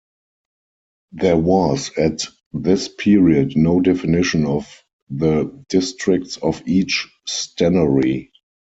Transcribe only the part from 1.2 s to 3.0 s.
was at this